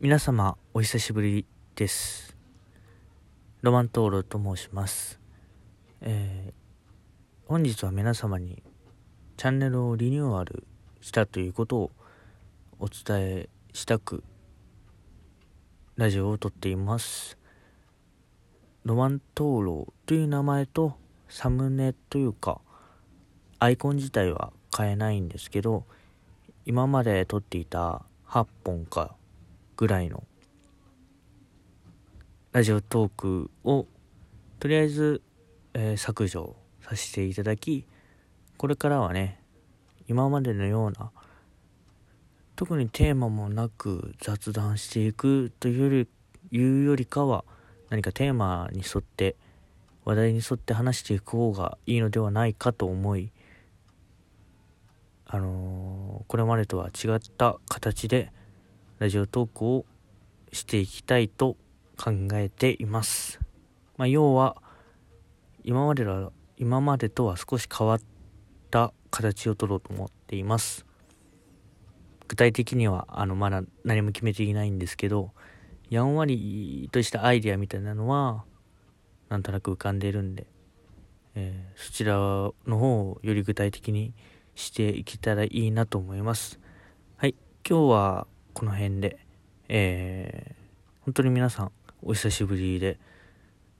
[0.00, 1.44] 皆様お久しぶり
[1.74, 2.36] です。
[3.62, 5.18] ロマントールと申します。
[6.02, 8.62] えー、本日は皆様に
[9.36, 10.68] チャンネルをリニューアル
[11.00, 11.90] したということを
[12.78, 14.22] お伝えしたく
[15.96, 17.36] ラジオを撮っています。
[18.84, 20.94] ロマントーロという名前と
[21.28, 22.60] サムネというか
[23.58, 25.86] アイコン自体は変えないんですけど
[26.66, 29.16] 今まで撮っていた8本か
[29.78, 30.24] ぐらいの
[32.50, 33.86] ラジオトークを
[34.58, 35.22] とりあえず、
[35.72, 37.86] えー、削除させていただき
[38.56, 39.40] これからはね
[40.08, 41.12] 今までのような
[42.56, 46.08] 特にテーマもなく雑談していくというより
[46.50, 47.44] いうよりかは
[47.88, 49.36] 何かテーマに沿って
[50.04, 53.30] 話題に沿って話していく方がいいのではないかと思い
[55.28, 58.32] あのー、これまでとは違った形で
[58.98, 59.86] ラジオトークを
[60.52, 61.56] していきたいと
[61.96, 63.38] 考えています。
[63.96, 64.60] まあ、要は、
[65.62, 68.00] 今までは、今までとは少し変わっ
[68.70, 70.84] た形を取ろうと思っています。
[72.26, 75.30] 具体的には、あの、まだ何も決めていないんですけど、
[75.90, 78.44] やんわりとしたアイデアみたいなのは、
[79.28, 80.46] なんとなく浮かんでいるんで、
[81.36, 84.12] えー、そちらの方をより具体的に
[84.56, 86.58] していけたらいいなと思います。
[87.16, 87.36] はい、
[87.68, 88.26] 今日は
[88.58, 89.20] この辺で、
[89.68, 92.98] えー、本当に皆さんお久しぶりで、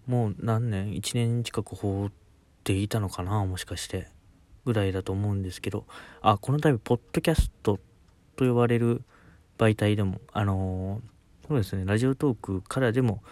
[0.07, 2.13] もう何年 ?1 年近く放っ
[2.63, 3.45] ていたのかな？
[3.45, 4.07] もしかして。
[4.65, 5.85] ぐらいだと思うんですけど、
[6.21, 7.81] あ、この度、ポッドキャスト
[8.37, 9.03] と呼ばれる
[9.57, 13.23] 媒体でも、あのー、そうですね、ラジオトークからでも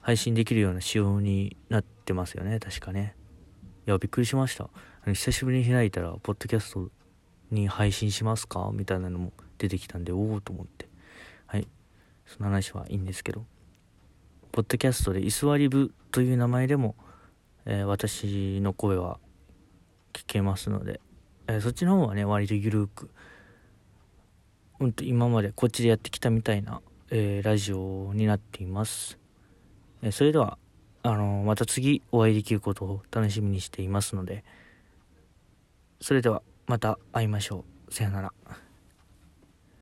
[0.00, 3.16] 配信できるような仕様になってますよね、確かね。
[3.88, 4.70] いや、びっくりしました。
[5.04, 6.90] 久しぶりに開いたら、ポッドキャスト
[7.50, 8.70] に配信しますか？
[8.72, 10.88] みたいなのも出てきたんで、おおと思って。
[11.46, 11.68] はい。
[12.26, 13.44] その話はいいんですけど。
[14.52, 16.96] ポッドキャストで居座り部という名前でも、
[17.66, 19.20] えー、私の声は
[20.12, 21.00] 聞けますので、
[21.46, 23.10] えー、そっちの方はね、割とゆるく、
[24.80, 29.18] うんと今までこっちでやってきたみたいな、えー、ラジオになっています。
[30.02, 30.58] えそれでは、
[31.02, 34.44] あのまた次お会いできることを楽しみにしていますので、
[36.00, 37.94] それではまた会いましょう。
[37.94, 38.32] さよなら。